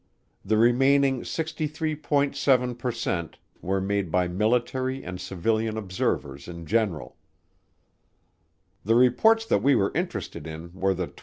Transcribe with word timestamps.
The 0.43 0.57
remaining 0.57 1.19
63.7 1.21 2.75
per 2.79 2.91
cent 2.91 3.37
were 3.61 3.79
made 3.79 4.09
by 4.09 4.27
military 4.27 5.03
and 5.03 5.21
civilian 5.21 5.77
observers 5.77 6.47
in 6.47 6.65
general. 6.65 7.17
The 8.83 8.95
reports 8.95 9.45
that 9.45 9.61
we 9.61 9.75
were 9.75 9.91
interested 9.93 10.47
in 10.47 10.73
were 10.73 10.95
the 10.95 11.05
26. 11.05 11.19